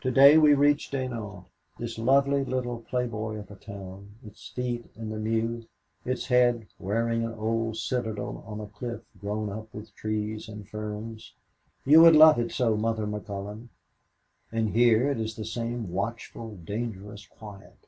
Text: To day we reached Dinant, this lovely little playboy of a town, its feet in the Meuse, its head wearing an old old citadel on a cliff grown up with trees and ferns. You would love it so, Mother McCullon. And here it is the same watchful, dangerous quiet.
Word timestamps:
To 0.00 0.10
day 0.10 0.38
we 0.38 0.54
reached 0.54 0.90
Dinant, 0.90 1.44
this 1.78 1.96
lovely 1.96 2.44
little 2.44 2.80
playboy 2.80 3.36
of 3.38 3.48
a 3.48 3.54
town, 3.54 4.16
its 4.26 4.48
feet 4.48 4.86
in 4.96 5.10
the 5.10 5.18
Meuse, 5.18 5.66
its 6.04 6.26
head 6.26 6.66
wearing 6.80 7.22
an 7.22 7.30
old 7.34 7.38
old 7.66 7.76
citadel 7.76 8.42
on 8.44 8.58
a 8.60 8.66
cliff 8.66 9.02
grown 9.20 9.50
up 9.50 9.72
with 9.72 9.94
trees 9.94 10.48
and 10.48 10.68
ferns. 10.68 11.34
You 11.84 12.02
would 12.02 12.16
love 12.16 12.40
it 12.40 12.50
so, 12.50 12.76
Mother 12.76 13.06
McCullon. 13.06 13.68
And 14.50 14.70
here 14.70 15.08
it 15.08 15.20
is 15.20 15.36
the 15.36 15.44
same 15.44 15.90
watchful, 15.92 16.56
dangerous 16.56 17.24
quiet. 17.28 17.86